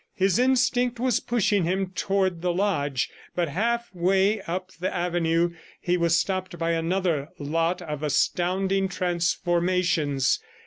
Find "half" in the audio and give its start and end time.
3.49-3.93